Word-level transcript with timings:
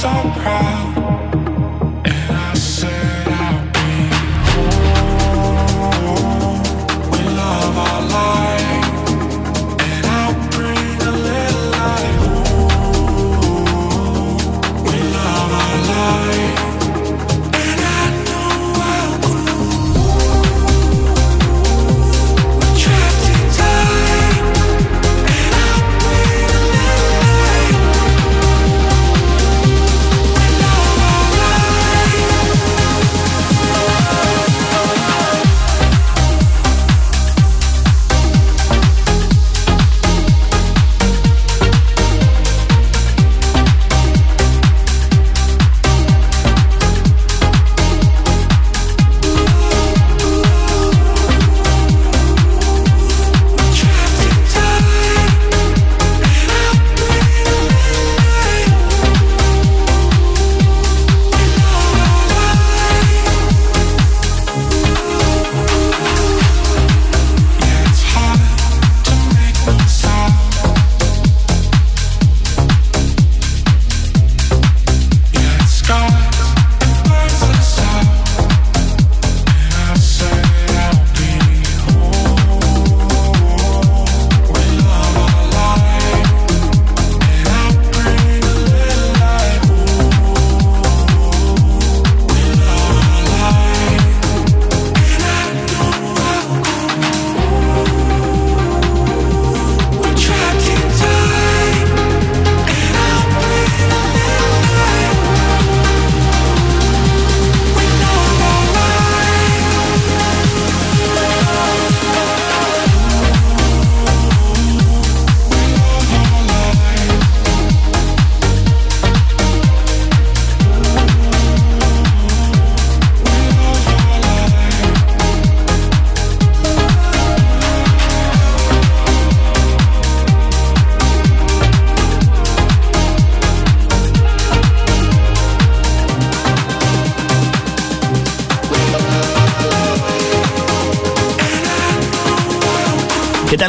so 0.00 0.08
proud. 0.08 1.09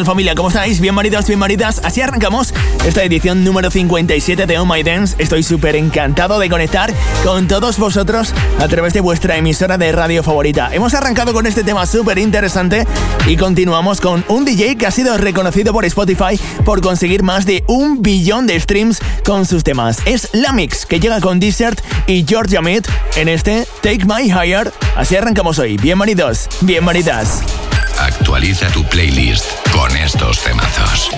Tal 0.02 0.06
familia? 0.06 0.34
¿Cómo 0.36 0.48
estáis? 0.48 0.80
Bienvenidos, 0.80 1.28
bienvenidas. 1.28 1.82
Así 1.84 2.02
arrancamos 2.02 2.54
esta 2.88 3.04
edición 3.04 3.44
número 3.44 3.70
57 3.70 4.48
de 4.48 4.58
Oh 4.58 4.66
My 4.66 4.82
Dance. 4.82 5.16
Estoy 5.20 5.44
súper 5.44 5.76
encantado 5.76 6.40
de 6.40 6.50
conectar 6.50 6.92
con 7.24 7.48
todos 7.48 7.78
vosotros 7.78 8.34
a 8.60 8.68
través 8.68 8.94
de 8.94 9.02
vuestra 9.02 9.38
emisora 9.38 9.78
de 9.78 9.92
radio 9.92 10.24
favorita. 10.24 10.70
Hemos 10.74 10.94
arrancado 10.96 11.34
con 11.34 11.46
este 11.46 11.64
tema 11.64 11.86
súper 11.86 12.18
interesante 12.18 12.88
y 13.28 13.38
continuamos 13.38 14.02
con 14.02 14.24
un 14.28 14.44
DJ 14.44 14.76
que 14.76 14.88
ha 14.88 14.92
sido 14.92 15.18
reconocido 15.18 15.72
por 15.72 15.86
Spotify 15.86 16.40
por 16.66 16.82
conseguir 16.82 17.22
más 17.22 17.46
de 17.46 17.64
un 17.68 18.02
billón 18.02 18.48
de 18.48 18.60
streams 18.60 19.00
con 19.24 19.46
sus 19.46 19.64
temas. 19.64 20.00
Es 20.06 20.30
Lamix 20.34 20.86
que 20.86 21.00
llega 21.00 21.20
con 21.22 21.40
Desert 21.40 21.80
y 22.08 22.26
Georgia 22.28 22.62
Mead 22.62 22.84
en 23.18 23.30
este 23.30 23.68
Take 23.82 24.06
My 24.06 24.32
Higher. 24.32 24.72
Así 24.96 25.16
arrancamos 25.16 25.60
hoy. 25.60 25.78
Bienvenidos, 25.78 26.48
bienvenidas. 26.62 27.44
Actualiza 28.02 28.68
tu 28.72 28.84
playlist 28.84 29.46
con 29.72 29.96
estos 29.96 30.42
temazos. 30.42 31.12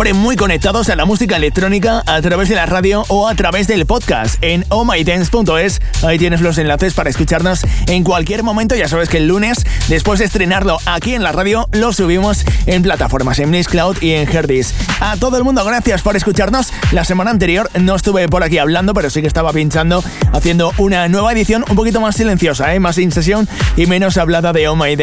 Muy 0.00 0.34
conectados 0.34 0.88
a 0.88 0.96
la 0.96 1.04
música 1.04 1.36
electrónica 1.36 2.02
a 2.06 2.22
través 2.22 2.48
de 2.48 2.54
la 2.54 2.64
radio 2.64 3.04
o 3.08 3.28
a 3.28 3.34
través 3.34 3.68
del 3.68 3.84
podcast 3.84 4.42
en 4.42 4.64
ohmydance.es. 4.70 5.80
Ahí 6.02 6.18
tienes 6.18 6.40
los 6.40 6.56
enlaces 6.56 6.94
para 6.94 7.10
escucharnos 7.10 7.60
en 7.86 8.02
cualquier 8.02 8.42
momento. 8.42 8.74
Ya 8.74 8.88
sabes 8.88 9.10
que 9.10 9.18
el 9.18 9.28
lunes, 9.28 9.58
después 9.88 10.18
de 10.18 10.24
estrenarlo 10.24 10.78
aquí 10.86 11.14
en 11.14 11.22
la 11.22 11.32
radio, 11.32 11.68
lo 11.72 11.92
subimos 11.92 12.46
en 12.64 12.82
plataformas 12.82 13.40
en 13.40 13.52
Cloud 13.62 13.98
y 14.00 14.12
en 14.12 14.26
Herdis. 14.26 14.72
A 15.00 15.18
todo 15.18 15.36
el 15.36 15.44
mundo, 15.44 15.62
gracias 15.66 16.00
por 16.00 16.16
escucharnos. 16.16 16.72
La 16.92 17.04
semana 17.04 17.30
anterior 17.30 17.70
no 17.78 17.94
estuve 17.94 18.26
por 18.26 18.42
aquí 18.42 18.56
hablando, 18.56 18.94
pero 18.94 19.10
sí 19.10 19.20
que 19.20 19.28
estaba 19.28 19.52
pinchando, 19.52 20.02
haciendo 20.32 20.72
una 20.78 21.08
nueva 21.08 21.30
edición 21.32 21.62
un 21.68 21.76
poquito 21.76 22.00
más 22.00 22.16
silenciosa, 22.16 22.74
¿eh? 22.74 22.80
más 22.80 22.96
sin 22.96 23.12
sesión 23.12 23.46
y 23.76 23.84
menos 23.84 24.16
hablada 24.16 24.54
de 24.54 24.66
Oh 24.66 24.76
My. 24.76 24.96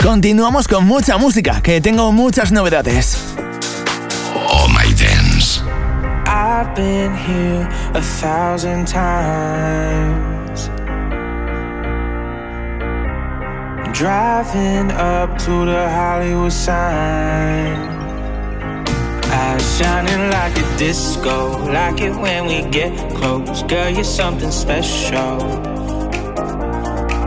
Continuamos 0.00 0.68
con 0.68 0.86
mucha 0.86 1.18
música, 1.18 1.60
que 1.62 1.80
tengo 1.80 2.12
muchas 2.12 2.52
novedades. 2.52 3.18
I've 6.58 6.74
been 6.74 7.14
here 7.14 7.68
a 7.92 8.00
thousand 8.00 8.88
times. 8.88 10.68
Driving 13.92 14.90
up 14.92 15.36
to 15.40 15.66
the 15.66 15.86
Hollywood 15.90 16.50
sign. 16.50 17.76
Eyes 19.30 19.76
shining 19.76 20.30
like 20.30 20.56
a 20.56 20.78
disco, 20.78 21.62
like 21.70 22.00
it 22.00 22.14
when 22.16 22.46
we 22.46 22.62
get 22.70 22.90
close. 23.16 23.62
Girl, 23.64 23.90
you're 23.90 24.02
something 24.02 24.50
special. 24.50 25.36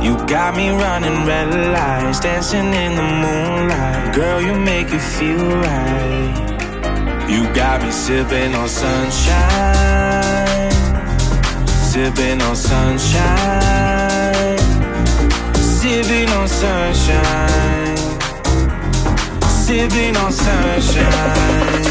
You 0.01 0.17
got 0.25 0.57
me 0.57 0.69
running 0.71 1.27
red 1.27 1.53
lights, 1.71 2.19
dancing 2.19 2.73
in 2.73 2.95
the 2.95 3.03
moonlight. 3.03 4.15
Girl, 4.15 4.41
you 4.41 4.55
make 4.59 4.87
it 4.87 4.99
feel 4.99 5.45
right. 5.61 6.48
You 7.29 7.43
got 7.53 7.83
me 7.83 7.91
sipping 7.91 8.55
on 8.55 8.67
sunshine, 8.67 10.71
sipping 11.91 12.41
on 12.41 12.55
sunshine, 12.55 14.57
sipping 15.53 16.29
on 16.29 16.47
sunshine, 16.47 17.97
sipping 19.47 20.17
on 20.17 20.31
sunshine. 20.31 21.88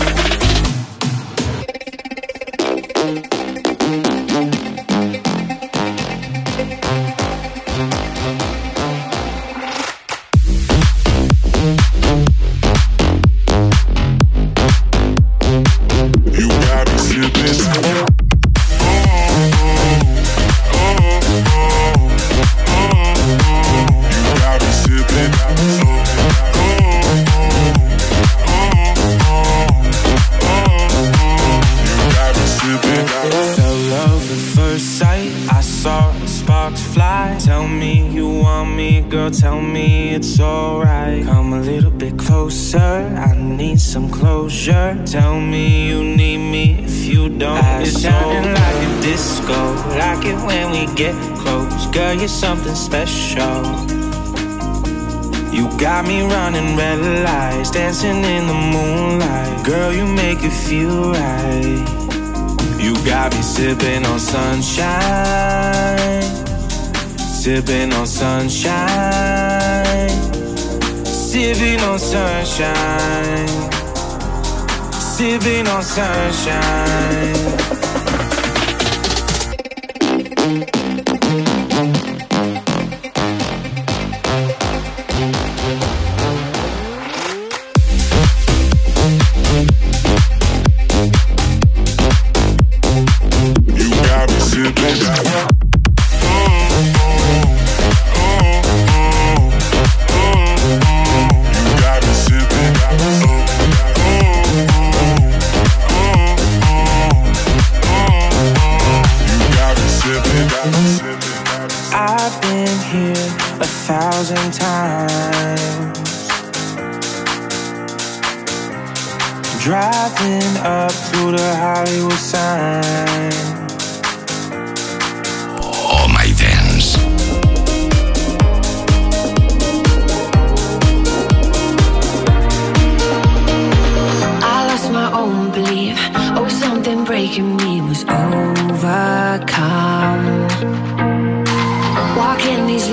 It's 47.81 48.01
shining 48.01 48.53
like 48.53 48.75
a 48.89 49.01
disco, 49.01 49.75
like 49.97 50.25
it 50.25 50.37
when 50.45 50.71
we 50.73 50.87
get 50.95 51.15
close. 51.39 51.87
Girl, 51.87 52.15
you're 52.15 52.29
something 52.29 52.75
special. 52.75 53.63
You 55.53 55.69
got 55.79 56.07
me 56.07 56.23
running 56.23 56.77
red 56.77 57.01
lights, 57.25 57.71
dancing 57.71 58.25
in 58.25 58.47
the 58.47 58.55
moonlight. 58.55 59.65
Girl, 59.65 59.93
you 59.93 60.05
make 60.07 60.43
it 60.43 60.51
feel 60.51 61.13
right. 61.13 61.85
You 62.81 62.95
got 63.05 63.33
me 63.35 63.43
sipping 63.43 64.05
on 64.07 64.19
sunshine, 64.19 64.93
sipping 67.17 67.93
on 67.93 68.07
sunshine, 68.07 68.89
sipping 71.05 71.81
on 71.81 71.99
sunshine 71.99 73.68
to 75.19 75.37
be 75.41 75.65
no 75.65 75.81
sunshine. 75.81 77.59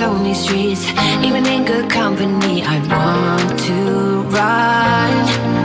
lonely 0.06 0.34
streets, 0.34 0.86
even 1.24 1.44
in 1.46 1.64
good 1.64 1.90
company, 1.90 2.62
I 2.62 2.76
want 2.92 3.58
to 3.68 4.22
run. 4.36 5.12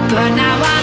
But 0.09 0.29
now 0.35 0.57
I 0.75 0.80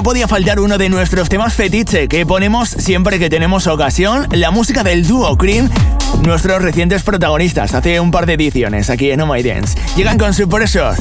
no 0.00 0.04
podía 0.04 0.26
faltar 0.26 0.60
uno 0.60 0.78
de 0.78 0.88
nuestros 0.88 1.28
temas 1.28 1.52
fetiche 1.52 2.08
que 2.08 2.24
ponemos 2.24 2.70
siempre 2.70 3.18
que 3.18 3.28
tenemos 3.28 3.66
ocasión, 3.66 4.26
la 4.30 4.50
música 4.50 4.82
del 4.82 5.06
dúo 5.06 5.36
Cream, 5.36 5.68
nuestros 6.24 6.62
recientes 6.62 7.02
protagonistas 7.02 7.74
hace 7.74 8.00
un 8.00 8.10
par 8.10 8.24
de 8.24 8.32
ediciones 8.32 8.88
aquí 8.88 9.10
en 9.10 9.20
Oh 9.20 9.26
My 9.26 9.42
Dance. 9.42 9.76
Llegan 9.96 10.16
con 10.16 10.32
su 10.32 10.48
Pressure. 10.48 10.96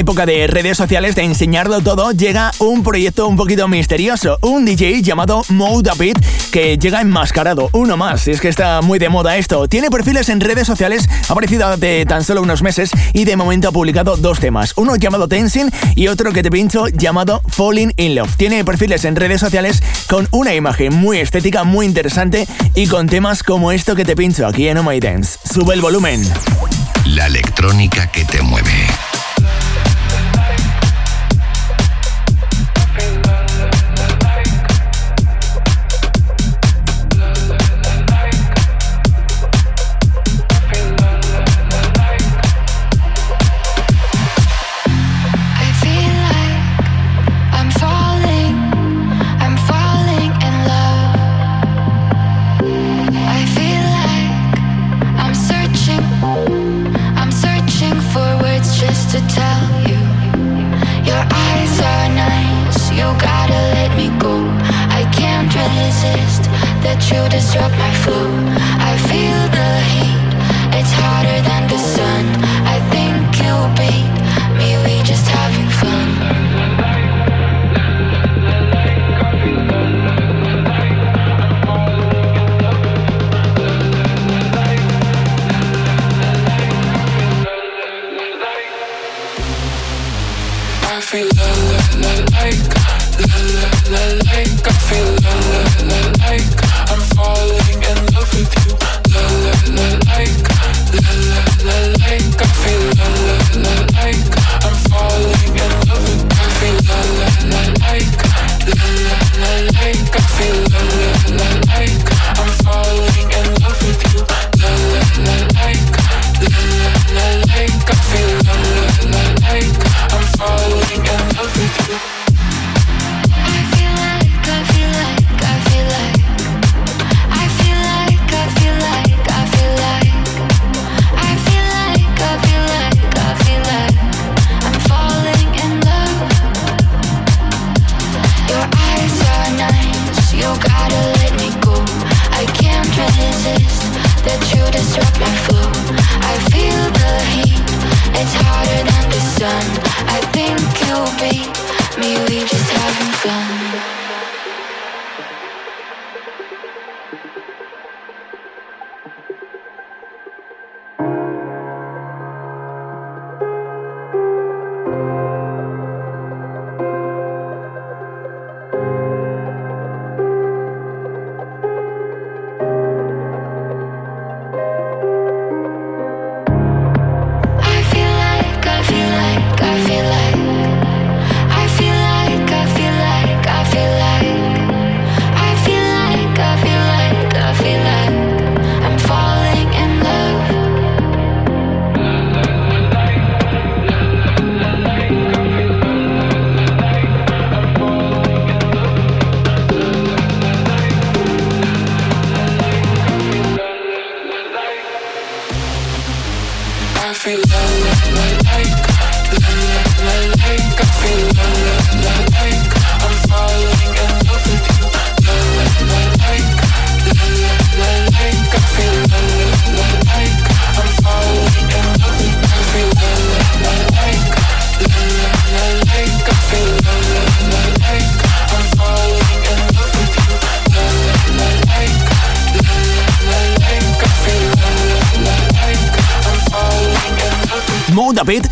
época 0.00 0.24
de 0.24 0.46
redes 0.46 0.78
sociales 0.78 1.14
de 1.14 1.24
enseñarlo 1.24 1.82
todo, 1.82 2.12
llega 2.12 2.52
un 2.58 2.82
proyecto 2.82 3.28
un 3.28 3.36
poquito 3.36 3.68
misterioso. 3.68 4.38
Un 4.40 4.64
DJ 4.64 5.02
llamado 5.02 5.44
Moudapit 5.50 6.18
que 6.50 6.78
llega 6.78 7.02
enmascarado. 7.02 7.68
Uno 7.72 7.98
más, 7.98 8.26
es 8.26 8.40
que 8.40 8.48
está 8.48 8.80
muy 8.80 8.98
de 8.98 9.10
moda 9.10 9.36
esto. 9.36 9.68
Tiene 9.68 9.90
perfiles 9.90 10.30
en 10.30 10.40
redes 10.40 10.66
sociales, 10.66 11.06
ha 11.28 11.32
aparecido 11.32 11.66
hace 11.66 12.06
tan 12.06 12.24
solo 12.24 12.40
unos 12.40 12.62
meses 12.62 12.90
y 13.12 13.26
de 13.26 13.36
momento 13.36 13.68
ha 13.68 13.72
publicado 13.72 14.16
dos 14.16 14.40
temas. 14.40 14.72
Uno 14.76 14.96
llamado 14.96 15.28
Tenzin 15.28 15.70
y 15.94 16.08
otro 16.08 16.32
que 16.32 16.42
te 16.42 16.50
pincho 16.50 16.88
llamado 16.88 17.42
Falling 17.48 17.92
in 17.98 18.14
Love. 18.14 18.36
Tiene 18.36 18.64
perfiles 18.64 19.04
en 19.04 19.16
redes 19.16 19.40
sociales 19.40 19.82
con 20.08 20.28
una 20.30 20.54
imagen 20.54 20.94
muy 20.94 21.18
estética, 21.18 21.64
muy 21.64 21.84
interesante 21.84 22.48
y 22.74 22.86
con 22.86 23.06
temas 23.06 23.42
como 23.42 23.70
esto 23.70 23.94
que 23.94 24.06
te 24.06 24.16
pincho 24.16 24.46
aquí 24.46 24.66
en 24.66 24.78
Oh 24.78 24.82
My 24.82 24.98
Dance. 24.98 25.38
Sube 25.44 25.74
el 25.74 25.82
volumen. 25.82 26.22
La 27.04 27.26
electrónica 27.26 28.10
que 28.10 28.24
te 28.24 28.40
mueve. 28.40 28.86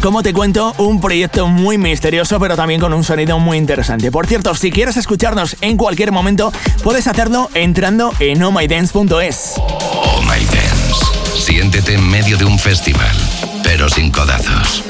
Como 0.01 0.23
te 0.23 0.33
cuento, 0.33 0.75
un 0.79 1.01
proyecto 1.01 1.47
muy 1.49 1.79
misterioso, 1.79 2.39
pero 2.39 2.57
también 2.57 2.81
con 2.81 2.93
un 2.93 3.05
sonido 3.05 3.39
muy 3.39 3.59
interesante. 3.59 4.11
Por 4.11 4.27
cierto, 4.27 4.55
si 4.55 4.71
quieres 4.71 4.97
escucharnos 4.97 5.57
en 5.61 5.77
cualquier 5.77 6.13
momento, 6.13 6.53
puedes 6.83 7.07
hacerlo 7.07 7.51
entrando 7.55 8.13
en 8.21 8.43
ohmydance.es. 8.43 9.55
Oh 9.57 10.23
My 10.23 10.45
Dance. 10.45 11.43
Siéntete 11.45 11.95
en 11.95 12.09
medio 12.09 12.37
de 12.37 12.45
un 12.45 12.59
festival, 12.59 13.17
pero 13.63 13.89
sin 13.89 14.11
codazos. 14.11 14.85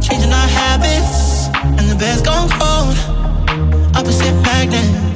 Changing 0.00 0.32
our 0.32 0.48
habits, 0.48 1.48
and 1.78 1.90
the 1.90 1.96
bed's 1.98 2.22
gone 2.22 2.48
cold. 2.48 2.96
Opposite 3.96 4.34
magnets. 4.42 5.15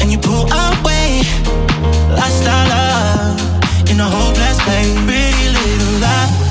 and 0.00 0.10
you 0.10 0.18
pull 0.18 0.46
away. 0.46 1.22
Lost 2.08 2.46
our 2.46 2.66
love 2.68 3.40
in 3.90 4.00
a 4.00 4.08
hopeless 4.08 4.58
place. 4.64 4.92
Pretty 5.06 5.48
little 5.48 6.00
lie. 6.00 6.49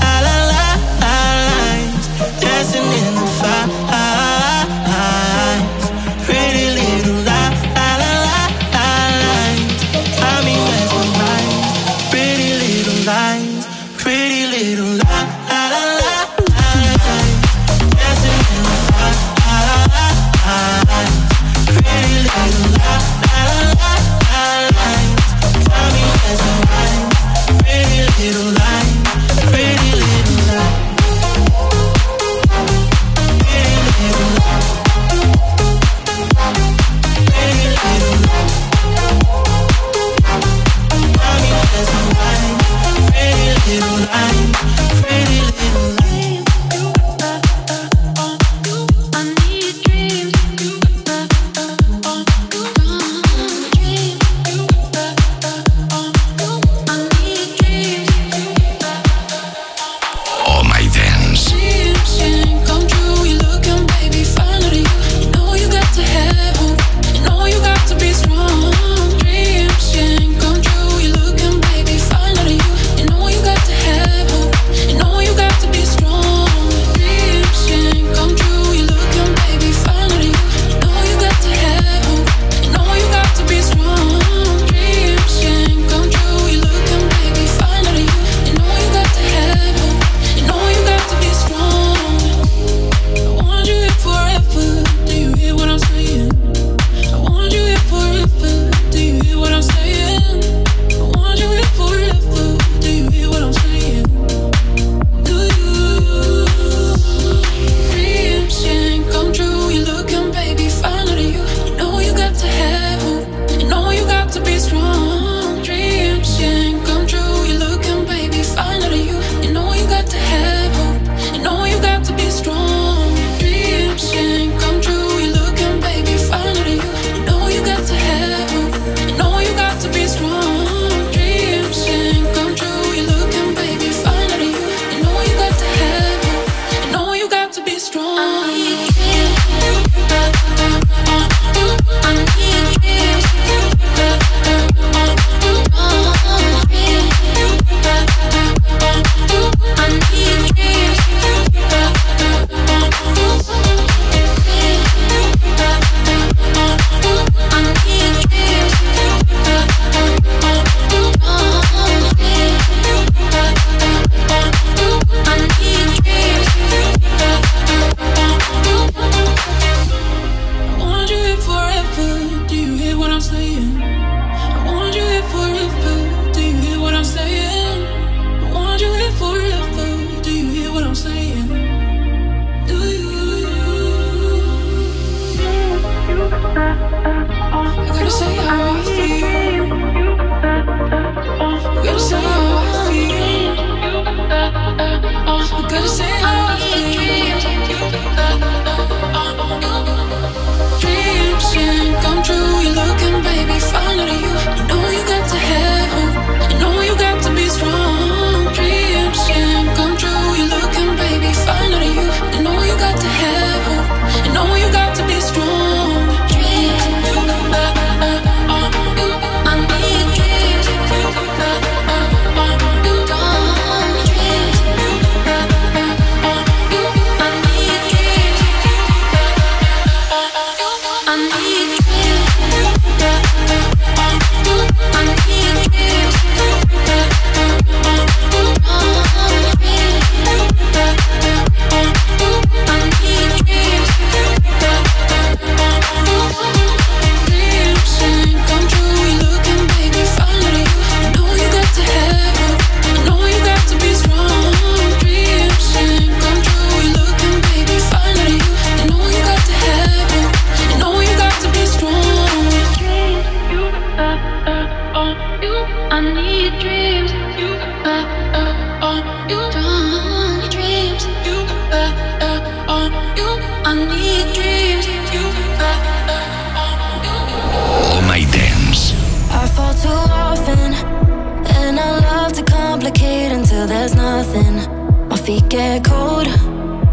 get 285.50 285.84
cold. 285.84 286.28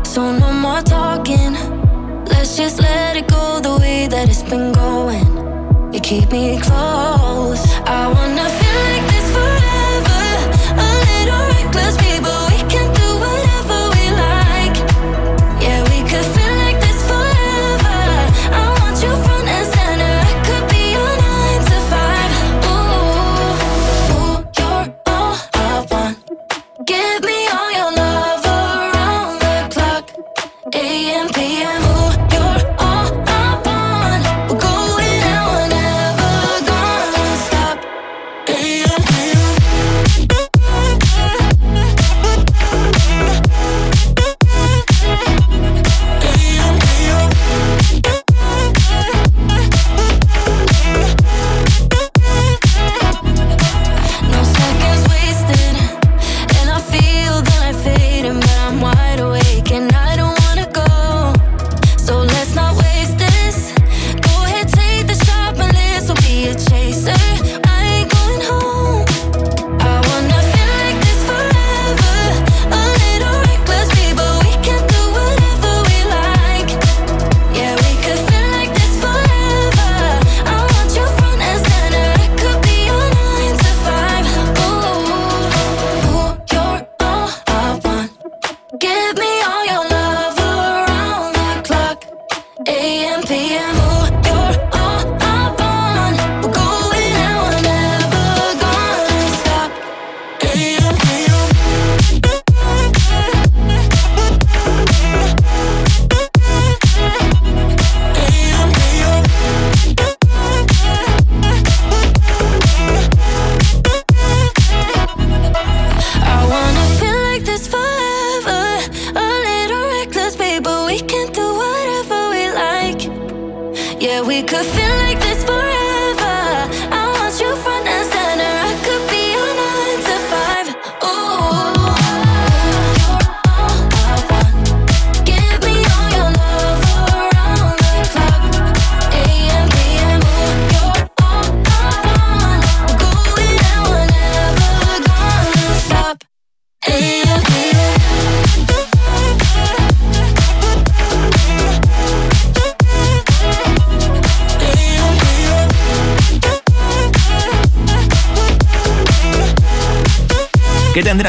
So 0.07 0.33
no 0.33 0.53
more 0.53 0.81
talking. 0.83 1.53
Let's 2.25 2.57
just 2.57 2.81
let 2.81 3.17
it 3.17 3.29
go 3.29 3.61
the 3.61 3.77
way 3.79 4.09
that 4.09 4.29
it's 4.29 4.43
been 4.43 4.73
going. 4.73 5.27
You 5.93 6.01
keep 6.01 6.33
me 6.33 6.59
close. 6.59 7.63
I 7.87 8.11
wanna 8.13 8.49
feel. 8.49 8.66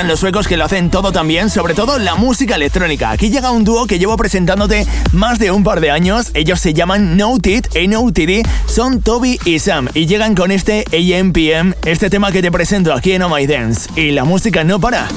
los 0.08 0.20
suecos 0.20 0.48
que 0.48 0.58
lo 0.58 0.66
hacen 0.66 0.90
todo 0.90 1.12
también, 1.12 1.50
sobre 1.50 1.74
todo 1.74 2.00
la 2.00 2.16
música 2.16 2.56
electrónica. 2.56 3.12
Aquí 3.12 3.30
llega 3.30 3.52
un 3.52 3.64
dúo 3.64 3.88
que 3.88 4.00
llevo 4.00 4.16
presentándote 4.18 4.88
más 5.12 5.40
de 5.40 5.52
un 5.52 5.64
par 5.64 5.82
de 5.82 5.92
años. 5.92 6.32
Ellos 6.34 6.60
se 6.60 6.74
llaman 6.74 7.18
No 7.18 7.38
Tit 7.40 7.76
y 7.76 7.88
No 7.88 8.12
TD. 8.12 8.48
Son 8.68 9.02
Toby 9.02 9.40
y 9.46 9.60
Sam 9.60 9.90
y 9.94 10.06
llegan 10.06 10.36
con 10.36 10.52
este 10.52 10.86
AMPM, 10.92 11.74
este 11.86 12.10
tema 12.10 12.32
que 12.32 12.42
te 12.42 12.52
presento 12.52 12.94
aquí 12.94 13.14
en 13.14 13.24
Oh 13.24 13.30
My 13.30 13.46
Dance. 13.46 13.90
Y 13.96 14.12
la 14.12 14.24
música 14.24 14.64
no 14.64 14.80
para. 14.80 15.08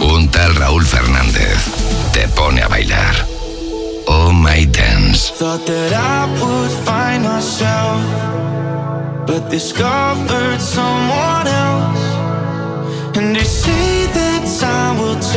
Un 0.00 0.30
tal 0.30 0.54
Raúl 0.54 0.84
Fernández 0.84 1.56
te 2.12 2.28
pone 2.28 2.62
a 2.62 2.68
bailar. 2.68 3.26
Oh 4.06 4.32
My 4.32 4.64
Dance. 4.66 5.32
But 9.26 9.50
discovered 9.50 10.60
someone 10.60 11.48
else. 11.48 12.16
And 13.16 13.34
they 13.34 13.42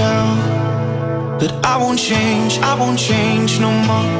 down. 0.05 0.33
But 1.39 1.51
I 1.71 1.75
won't 1.81 1.99
change, 2.11 2.51
I 2.71 2.73
won't 2.81 2.99
change 3.11 3.51
no 3.65 3.71
more. 3.89 4.11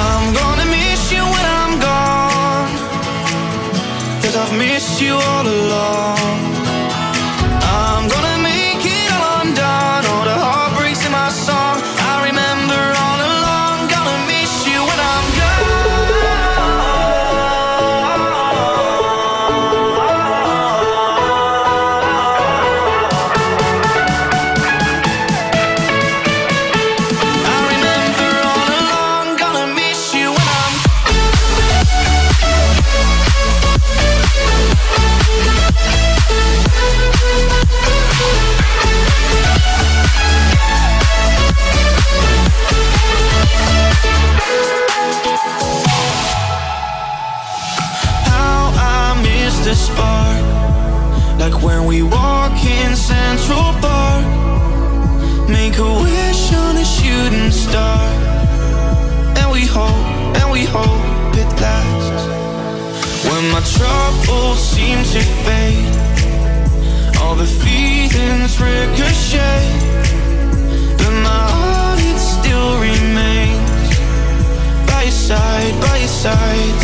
I'm 0.00 0.26
gonna 0.40 0.66
miss 0.76 1.02
you 1.14 1.24
when 1.34 1.46
I'm 1.60 1.74
gone. 1.88 2.72
Cause 4.22 4.34
I've 4.42 4.54
missed 4.64 4.96
you 5.04 5.14
all 5.30 5.46
along. 5.58 6.25
Troubles 63.76 64.58
seem 64.58 64.98
to 65.12 65.20
fade. 65.44 65.94
All 67.20 67.34
the 67.34 67.44
feelings 67.62 68.60
ricochet 68.60 69.64
But 70.98 71.14
my 71.28 71.42
heart, 71.54 72.00
it 72.00 72.18
still 72.18 72.72
remains. 72.80 73.88
By 74.88 75.02
your 75.02 75.18
side, 75.28 75.74
by 75.80 75.96
your 75.98 76.14
side. 76.24 76.75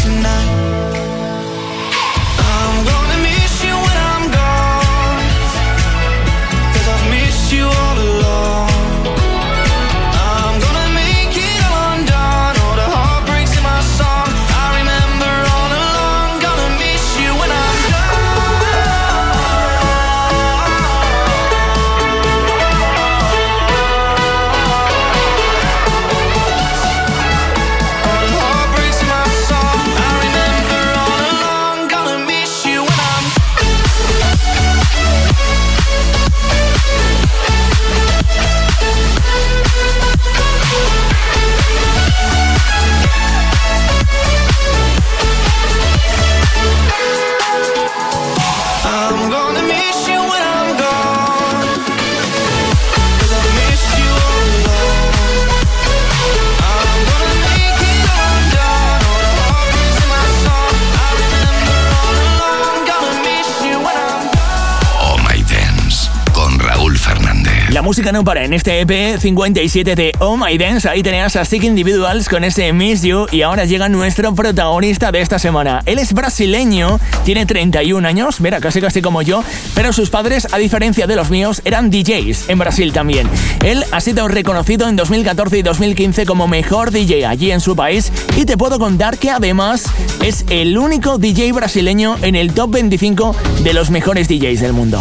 Música 68.13 68.19
no 68.19 68.25
para 68.25 68.45
en 68.45 68.53
este 68.53 68.81
EP 68.81 69.19
57 69.19 69.95
de 69.95 70.13
Oh 70.19 70.37
My 70.37 70.59
Dance. 70.59 70.89
Ahí 70.89 71.03
tenías 71.03 71.35
a 71.37 71.45
Sick 71.45 71.65
Individuals 71.65 72.29
con 72.29 72.45
ese 72.45 72.73
Miss 72.73 73.03
You 73.03 73.27
y 73.31 73.43
ahora 73.43 73.65
llega 73.65 73.89
nuestro 73.89 74.35
protagonista 74.35 75.11
de 75.11 75.21
esta 75.21 75.39
semana. 75.39 75.83
Él 75.87 75.99
es 75.99 76.13
brasileño, 76.13 77.01
tiene 77.25 77.47
31 77.47 78.07
años, 78.07 78.41
mira, 78.41 78.61
casi 78.61 78.81
casi 78.81 79.01
como 79.01 79.23
yo, 79.23 79.43
pero 79.75 79.93
sus 79.93 80.11
padres, 80.11 80.47
a 80.53 80.59
diferencia 80.59 81.07
de 81.07 81.17
los 81.17 81.31
míos, 81.31 81.63
eran 81.65 81.91
DJs 81.91 82.51
en 82.51 82.59
Brasil 82.59 82.93
también. 82.93 83.29
Él 83.65 83.85
ha 83.91 84.01
sido 84.01 84.29
reconocido 84.29 84.89
en 84.89 84.97
2014 84.97 85.59
y 85.59 85.63
2015 85.63 86.27
como 86.27 86.49
mejor 86.49 86.91
DJ 86.91 87.27
allí 87.27 87.51
en 87.51 87.61
su 87.61 87.75
país 87.75 88.13
y 88.37 88.45
te 88.45 88.59
puedo 88.59 88.79
contar 88.79 89.19
que 89.19 89.31
además 89.31 89.87
es 90.23 90.45
el 90.51 90.77
único 90.77 91.19
DJ 91.19 91.53
brasileño 91.53 92.17
en 92.21 92.35
el 92.35 92.53
top 92.53 92.73
25 92.73 93.35
de 93.63 93.73
los 93.73 93.91
mejores 93.91 94.29
DJs 94.29 94.61
del 94.61 94.73
mundo. 94.75 95.01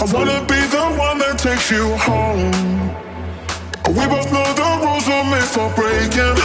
I 0.00 0.04
wanna 0.12 0.40
be 0.46 0.60
the 0.70 0.84
one 0.96 1.18
that 1.18 1.38
takes 1.40 1.72
you 1.72 1.96
home. 1.96 2.52
We 3.88 4.06
both 4.06 4.30
know 4.32 4.46
the 4.54 4.86
rules 4.86 5.08
are 5.08 5.24
made 5.24 5.42
for 5.42 5.68
breaking. 5.74 6.38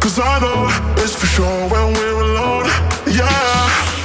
Cause 0.00 0.18
I 0.20 0.38
know 0.38 0.68
it's 1.02 1.14
for 1.14 1.26
sure 1.26 1.68
when 1.70 1.94
we're 1.94 2.20
alone. 2.20 2.66
Yeah. 3.06 3.97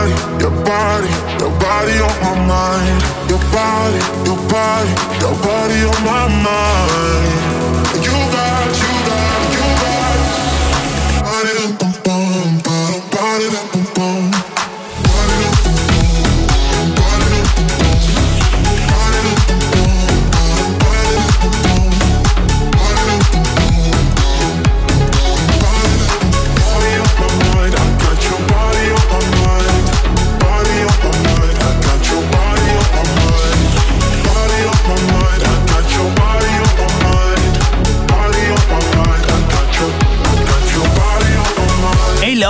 body, 0.00 0.42
your 0.42 0.50
body, 0.64 1.08
your 1.40 1.50
body 1.60 1.98
on 2.00 2.14
my 2.22 2.46
mind. 2.46 3.02
Your 3.28 3.38
body, 3.52 3.98
your 4.24 4.36
body, 4.48 4.92
your 5.20 5.34
body 5.42 5.84
on 5.84 6.04
my 6.04 6.26
mind. 6.42 8.04
You 8.04 8.12
got 8.12 8.94
you. 8.94 8.99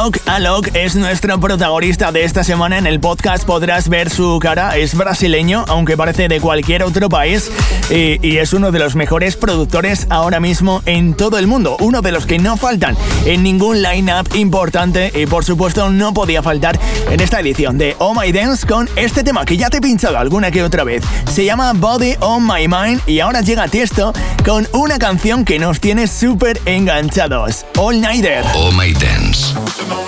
Alok 0.00 0.68
es 0.72 0.96
nuestro 0.96 1.38
protagonista 1.40 2.10
de 2.10 2.24
esta 2.24 2.42
semana. 2.42 2.78
En 2.78 2.86
el 2.86 3.00
podcast 3.00 3.44
podrás 3.44 3.90
ver 3.90 4.08
su 4.08 4.38
cara. 4.40 4.78
Es 4.78 4.96
brasileño, 4.96 5.66
aunque 5.68 5.94
parece 5.94 6.26
de 6.26 6.40
cualquier 6.40 6.84
otro 6.84 7.10
país. 7.10 7.50
Y, 7.90 8.38
es 8.38 8.54
uno 8.54 8.72
de 8.72 8.78
los 8.78 8.94
mejores 8.94 9.36
productores 9.36 10.06
ahora 10.08 10.40
mismo 10.40 10.80
en 10.86 11.12
todo 11.12 11.36
el 11.36 11.46
mundo. 11.46 11.76
Uno 11.80 12.00
de 12.00 12.12
los 12.12 12.24
que 12.24 12.38
no 12.38 12.56
faltan 12.56 12.96
en 13.26 13.42
ningún 13.42 13.82
line-up 13.82 14.26
importante. 14.36 15.12
Y 15.14 15.26
por 15.26 15.44
supuesto, 15.44 15.90
no 15.90 16.14
podía 16.14 16.42
faltar 16.42 16.80
en 17.10 17.20
esta 17.20 17.40
edición 17.40 17.76
de 17.76 17.94
Oh 17.98 18.14
My 18.18 18.32
Dance 18.32 18.66
con 18.66 18.88
este 18.96 19.22
tema 19.22 19.44
que 19.44 19.58
ya 19.58 19.68
te 19.68 19.78
he 19.78 19.80
pinchado 19.82 20.16
alguna 20.16 20.50
que 20.50 20.62
otra 20.62 20.82
vez. 20.82 21.04
Se 21.30 21.44
llama 21.44 21.74
Body 21.74 22.14
on 22.20 22.46
My 22.46 22.66
Mind. 22.66 23.02
Y 23.06 23.20
ahora 23.20 23.42
llega 23.42 23.68
Tiesto 23.68 24.14
con 24.46 24.66
una 24.72 24.98
canción 24.98 25.44
que 25.44 25.58
nos 25.58 25.78
tiene 25.78 26.06
súper 26.06 26.58
enganchados. 26.64 27.66
All 27.76 28.00
Nighter. 28.00 28.42
Oh 28.54 28.72
My 28.72 28.94
Dance. 28.94 29.99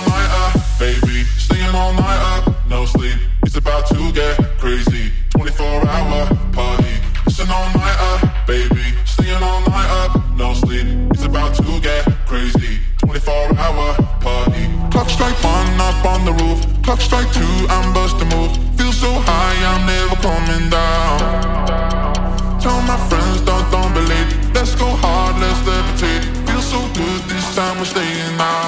Baby. 0.82 1.22
Staying 1.38 1.74
all 1.76 1.92
night 1.94 2.22
up, 2.34 2.44
no 2.68 2.84
sleep. 2.84 3.18
It's 3.44 3.56
about 3.56 3.86
to 3.94 4.10
get 4.10 4.34
crazy. 4.58 5.12
24 5.30 5.64
hour 5.94 6.20
party. 6.58 6.94
It's 7.26 7.38
an 7.38 7.50
all 7.56 7.70
nighter, 7.78 8.16
baby. 8.48 8.86
Staying 9.04 9.42
all 9.48 9.60
night 9.60 9.90
up, 10.02 10.12
no 10.42 10.48
sleep. 10.54 10.86
It's 11.14 11.24
about 11.24 11.54
to 11.62 11.80
get 11.80 12.02
crazy. 12.26 12.80
24 12.98 13.32
hour 13.62 13.86
party. 14.26 14.64
Clock 14.90 15.08
strike 15.08 15.38
one 15.44 15.80
up 15.88 16.04
on 16.12 16.20
the 16.28 16.34
roof. 16.42 16.58
Clock 16.82 17.00
strike 17.00 17.30
two, 17.38 17.54
I'm 17.74 17.86
busting 17.94 18.30
move. 18.34 18.52
Feel 18.76 18.92
so 19.04 19.10
high, 19.28 19.56
I'm 19.70 19.82
never 19.86 20.16
coming 20.28 20.66
down. 20.78 21.18
Tell 22.64 22.80
my 22.90 22.98
friends, 23.08 23.40
don't, 23.42 23.66
don't 23.70 23.94
believe. 23.94 24.28
Let's 24.56 24.74
go 24.74 24.88
hard, 25.04 25.34
let's 25.42 25.60
levitate. 25.68 26.24
Feel 26.48 26.62
so 26.74 26.80
good 26.98 27.20
this 27.30 27.46
time, 27.54 27.78
we're 27.78 27.84
staying 27.94 28.40
out. 28.40 28.61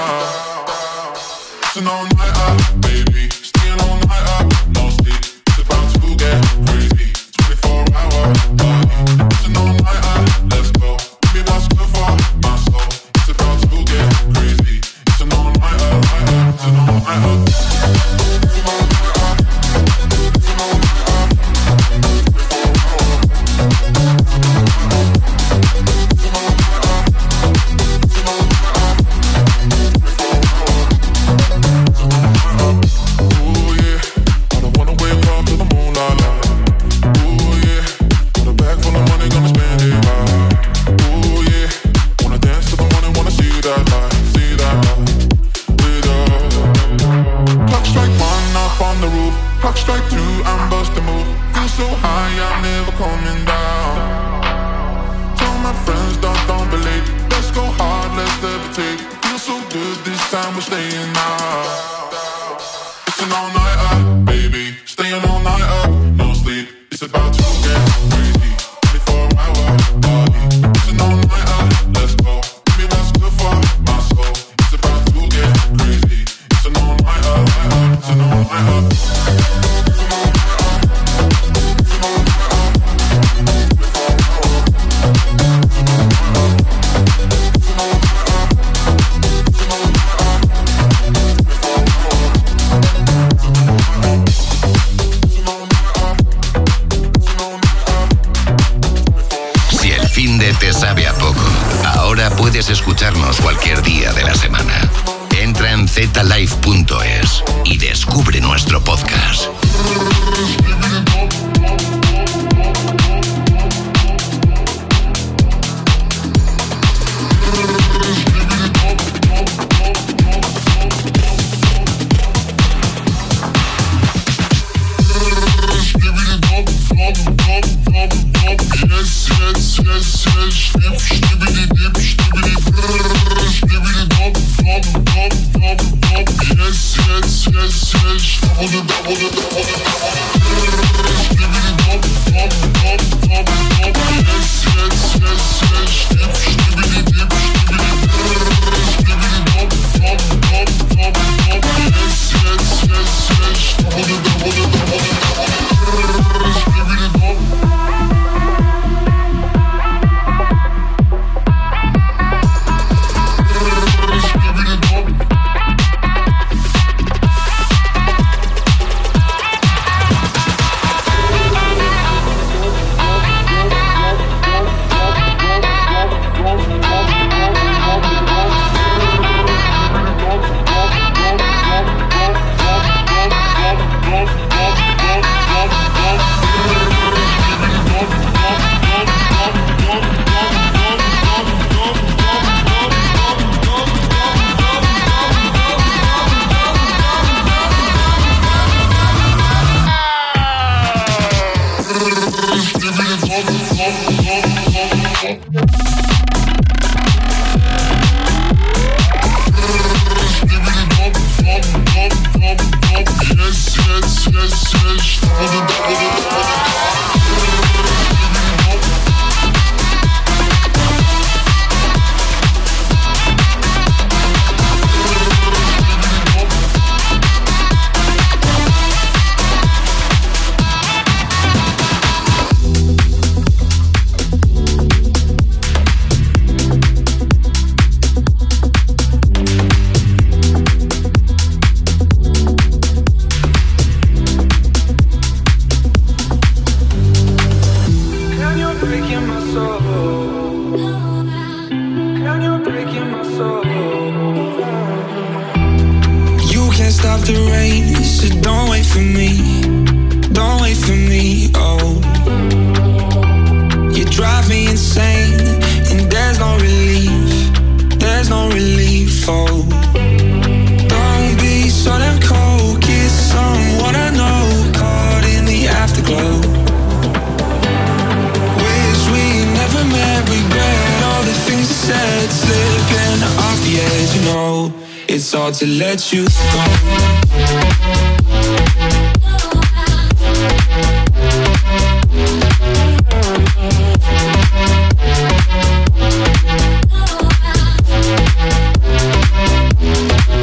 It's 285.17 285.33
hard 285.33 285.55
to 285.55 285.67
let 285.69 286.13
you 286.13 286.27
go. 286.27 287.55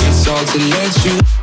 It's 0.08 0.26
hard 0.26 0.48
to 0.48 0.60
let 0.70 1.06
you 1.06 1.41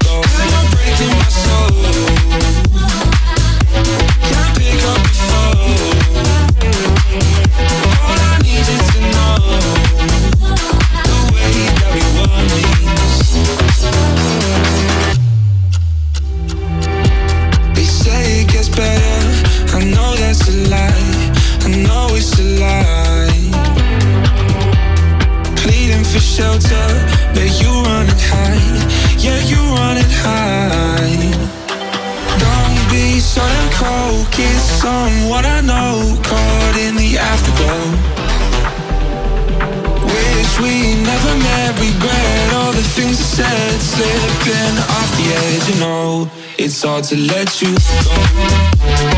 what 35.29 35.45
I 35.45 35.61
know, 35.61 36.17
caught 36.23 36.77
in 36.79 36.97
the 36.97 37.19
afterglow. 37.19 37.85
Wish 40.05 40.53
we 40.61 40.95
never 41.05 41.35
met, 41.47 41.79
regret 41.79 42.53
all 42.55 42.73
the 42.73 42.83
things 42.97 43.21
I 43.21 43.45
said, 43.45 43.81
slipping 43.81 44.77
off 44.97 45.11
the 45.19 45.27
edge. 45.45 45.69
You 45.75 45.81
know, 45.81 46.31
it's 46.59 46.83
hard 46.83 47.05
to 47.05 47.17
let 47.17 47.61
you 47.61 47.75
go. 47.75 49.18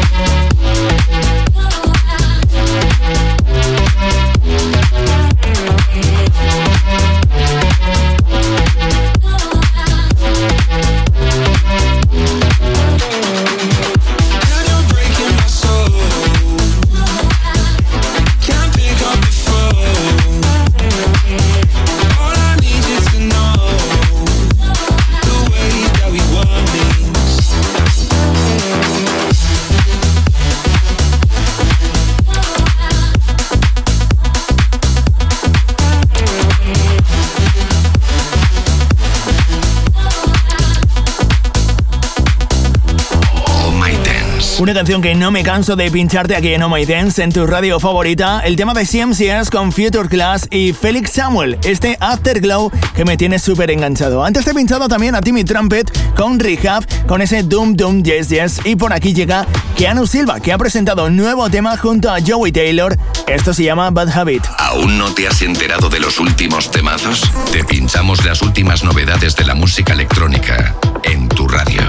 Una 44.61 44.75
canción 44.75 45.01
que 45.01 45.15
no 45.15 45.31
me 45.31 45.43
canso 45.43 45.75
de 45.75 45.91
pincharte 45.91 46.37
aquí 46.37 46.53
en 46.53 46.63
Oh 46.63 46.69
My 46.69 46.85
Dance 46.85 47.23
en 47.23 47.33
tu 47.33 47.47
radio 47.47 47.81
favorita. 47.81 48.41
El 48.41 48.57
tema 48.57 48.75
de 48.75 48.85
CMCS 48.85 49.49
con 49.49 49.73
Future 49.73 50.07
Class 50.07 50.49
y 50.51 50.75
Felix 50.75 51.13
Samuel. 51.13 51.57
Este 51.65 51.97
Afterglow 51.99 52.71
que 52.95 53.07
me 53.07 53.17
tiene 53.17 53.39
súper 53.39 53.71
enganchado. 53.71 54.23
Antes 54.23 54.45
te 54.45 54.51
he 54.51 54.55
pinchado 54.55 54.87
también 54.87 55.15
a 55.15 55.23
Timmy 55.23 55.45
Trumpet 55.45 56.15
con 56.15 56.39
Rehab, 56.39 56.85
con 57.07 57.23
ese 57.23 57.43
Doom 57.43 57.75
Doom 57.75 58.03
Yes 58.03 58.29
Yes. 58.29 58.61
Y 58.67 58.77
por 58.77 58.93
aquí 58.93 59.15
llega 59.15 59.47
Keanu 59.79 60.07
Silva, 60.07 60.41
que 60.41 60.53
ha 60.53 60.59
presentado 60.59 61.07
un 61.07 61.17
nuevo 61.17 61.49
tema 61.49 61.79
junto 61.79 62.11
a 62.11 62.19
Joey 62.21 62.53
Taylor. 62.53 62.99
Esto 63.29 63.55
se 63.55 63.65
llama 63.65 63.91
Bad 63.91 64.11
Habit. 64.11 64.45
¿Aún 64.59 64.99
no 64.99 65.11
te 65.15 65.27
has 65.27 65.41
enterado 65.41 65.89
de 65.89 66.01
los 66.01 66.21
últimos 66.21 66.71
temazos? 66.71 67.23
Te 67.51 67.65
pinchamos 67.65 68.27
las 68.27 68.43
últimas 68.43 68.85
novedades 68.85 69.37
de 69.37 69.47
la 69.47 69.55
música 69.55 69.95
electrónica 69.95 70.77
en 71.05 71.31
tu 71.31 71.49
radio. 71.49 71.81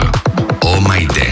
Oh 0.62 0.80
My 0.80 1.06
Dance. 1.06 1.31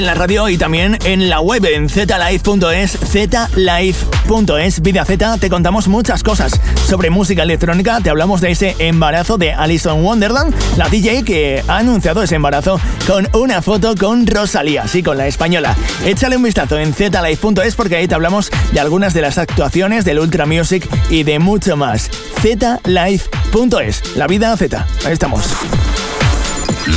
En 0.00 0.06
la 0.06 0.14
radio 0.14 0.48
y 0.48 0.56
también 0.56 0.96
en 1.04 1.28
la 1.28 1.40
web 1.40 1.62
en 1.66 1.90
zlive.es, 1.90 2.98
zlive.es, 3.06 4.80
Vida 4.80 5.04
Z, 5.04 5.36
te 5.38 5.50
contamos 5.50 5.88
muchas 5.88 6.22
cosas 6.22 6.58
sobre 6.88 7.10
música 7.10 7.42
electrónica. 7.42 8.00
Te 8.00 8.08
hablamos 8.08 8.40
de 8.40 8.50
ese 8.50 8.76
embarazo 8.78 9.36
de 9.36 9.52
Alison 9.52 10.02
Wonderland, 10.02 10.54
la 10.78 10.88
DJ 10.88 11.22
que 11.22 11.62
ha 11.68 11.76
anunciado 11.76 12.22
ese 12.22 12.36
embarazo 12.36 12.80
con 13.06 13.28
una 13.34 13.60
foto 13.60 13.94
con 13.94 14.26
Rosalía, 14.26 14.88
sí, 14.88 15.02
con 15.02 15.18
la 15.18 15.26
española. 15.26 15.76
Échale 16.06 16.36
un 16.36 16.44
vistazo 16.44 16.78
en 16.78 16.94
zlive.es 16.94 17.74
porque 17.74 17.96
ahí 17.96 18.08
te 18.08 18.14
hablamos 18.14 18.50
de 18.72 18.80
algunas 18.80 19.12
de 19.12 19.20
las 19.20 19.36
actuaciones 19.36 20.06
del 20.06 20.18
Ultra 20.18 20.46
Music 20.46 20.88
y 21.10 21.24
de 21.24 21.38
mucho 21.38 21.76
más. 21.76 22.10
zlive.es, 22.40 24.16
la 24.16 24.26
vida 24.26 24.56
Z. 24.56 24.86
Ahí 25.04 25.12
estamos. 25.12 25.44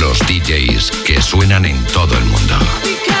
Los 0.00 0.18
DJs 0.20 0.90
que 1.04 1.20
suenan 1.22 1.64
en 1.64 1.82
todo 1.86 2.16
el 2.16 2.24
mundo. 2.24 3.13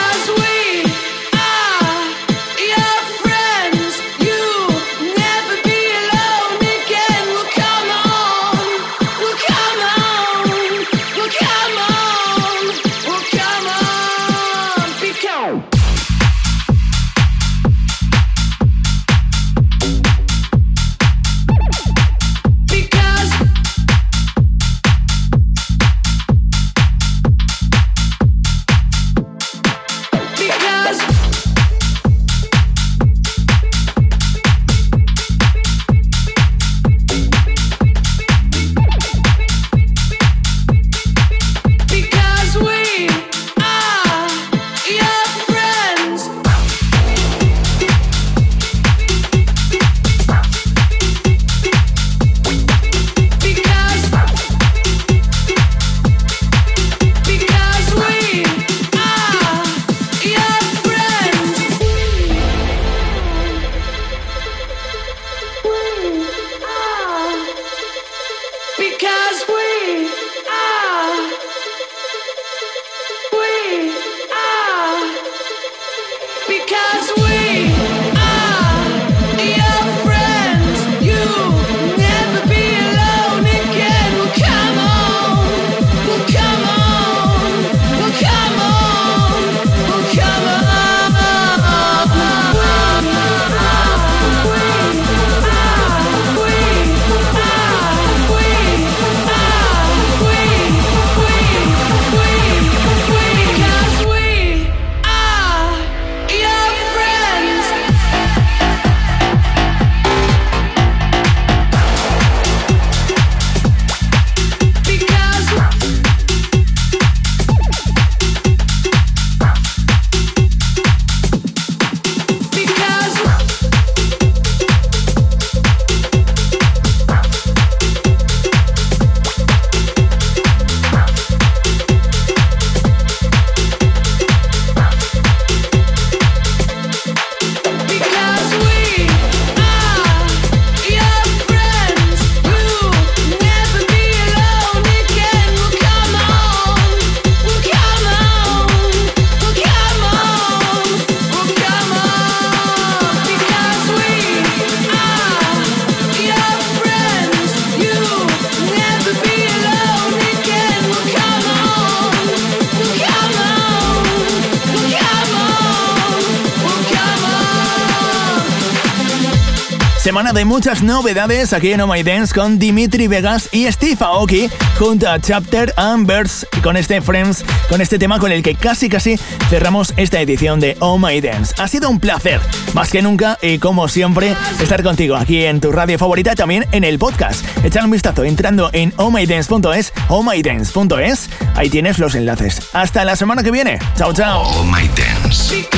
Muchas 170.64 170.82
novedades 170.82 171.52
aquí 171.52 171.72
en 171.72 171.82
Oh 171.82 171.86
My 171.86 172.02
Dance 172.02 172.32
con 172.34 172.58
Dimitri 172.58 173.06
Vegas 173.06 173.50
y 173.52 173.70
Steve 173.70 173.98
Aoki 174.00 174.48
junto 174.78 175.06
a 175.06 175.20
Chapter 175.20 175.74
and 175.76 176.06
Birds 176.06 176.46
con 176.62 176.78
este 176.78 177.02
Friends, 177.02 177.44
con 177.68 177.82
este 177.82 177.98
tema 177.98 178.18
con 178.18 178.32
el 178.32 178.42
que 178.42 178.54
casi 178.54 178.88
casi 178.88 179.18
cerramos 179.50 179.92
esta 179.98 180.22
edición 180.22 180.60
de 180.60 180.74
Oh 180.80 180.96
My 180.96 181.20
Dance. 181.20 181.54
Ha 181.58 181.68
sido 181.68 181.90
un 181.90 182.00
placer, 182.00 182.40
más 182.72 182.90
que 182.90 183.02
nunca 183.02 183.36
y 183.42 183.58
como 183.58 183.88
siempre, 183.88 184.34
estar 184.58 184.82
contigo 184.82 185.16
aquí 185.16 185.44
en 185.44 185.60
tu 185.60 185.70
radio 185.70 185.98
favorita, 185.98 186.34
también 186.34 186.64
en 186.72 186.84
el 186.84 186.98
podcast. 186.98 187.44
Echar 187.62 187.84
un 187.84 187.90
vistazo 187.90 188.24
entrando 188.24 188.70
en 188.72 188.94
ohmydance.es, 188.96 189.92
ohmydance.es, 190.08 191.28
ahí 191.56 191.68
tienes 191.68 191.98
los 191.98 192.14
enlaces. 192.14 192.70
Hasta 192.72 193.04
la 193.04 193.16
semana 193.16 193.42
que 193.42 193.50
viene. 193.50 193.78
Chao, 193.96 194.14
chao. 194.14 194.44
Oh 194.44 194.64
My 194.64 194.88
Dance. 194.96 195.68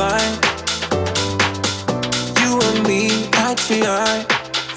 Eye 0.00 0.50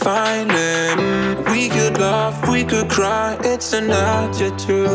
finding 0.04 1.44
we 1.52 1.70
could 1.70 1.98
laugh, 1.98 2.50
we 2.50 2.64
could 2.64 2.90
cry. 2.90 3.38
It's 3.42 3.74
an 3.74 3.90
attitude. 3.90 4.90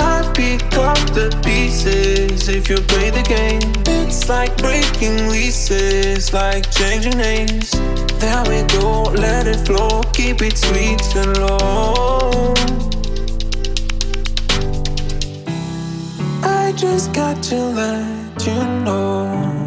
I 0.00 0.32
pick 0.34 0.62
up 0.74 0.98
the 1.14 1.28
pieces 1.44 2.48
if 2.48 2.68
you 2.68 2.76
play 2.76 3.10
the 3.10 3.22
game. 3.22 3.72
It's 3.86 4.28
like 4.28 4.56
breaking 4.58 5.28
leases, 5.28 6.32
like 6.32 6.70
changing 6.70 7.16
names. 7.16 7.70
There 8.18 8.42
we 8.48 8.62
go, 8.78 9.02
let 9.26 9.46
it 9.46 9.60
flow, 9.66 10.02
keep 10.12 10.42
it 10.42 10.58
sweet 10.58 11.02
and 11.16 11.38
low. 11.38 12.79
I 16.70 16.72
just 16.72 17.12
got 17.12 17.42
to 17.42 17.56
let 17.56 18.46
you 18.46 18.54
know. 18.84 19.59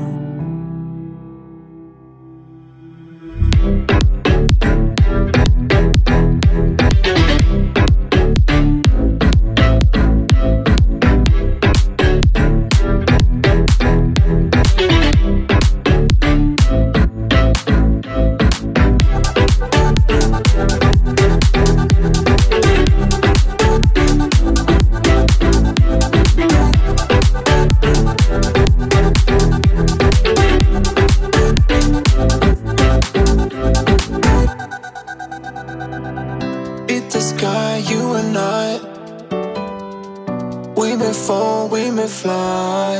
We 40.83 40.97
may 40.97 41.13
fall, 41.13 41.69
we 41.69 41.89
may 41.89 42.07
fly. 42.07 42.99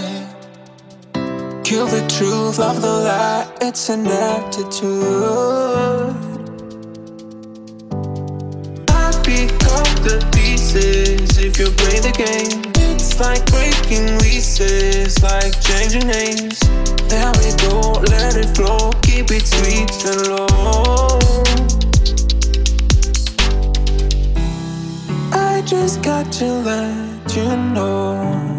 Kill 1.65 1.85
the 1.85 2.05
truth, 2.07 2.57
love 2.57 2.81
the 2.81 2.87
lie, 2.87 3.45
it's 3.59 3.89
an 3.89 4.07
aptitude. 4.07 6.15
I 8.87 9.11
pick 9.25 9.51
up 9.75 9.89
the 10.07 10.25
pieces 10.33 11.37
if 11.37 11.59
you 11.59 11.71
play 11.71 11.99
the 11.99 12.13
game. 12.15 12.61
It's 12.89 13.19
like 13.19 13.45
breaking 13.51 14.17
leases, 14.19 15.21
like 15.21 15.59
changing 15.59 16.07
names. 16.07 16.61
There 17.09 17.33
we 17.35 17.51
go, 17.67 17.99
let 17.99 18.37
it 18.37 18.55
flow, 18.55 18.91
keep 19.01 19.29
it 19.29 19.45
sweet 19.45 19.91
and 20.05 20.27
low. 20.29 21.19
I 25.33 25.61
just 25.65 26.01
got 26.01 26.31
to 26.39 26.45
learn 26.45 27.12
you 27.35 27.57
know. 27.73 28.52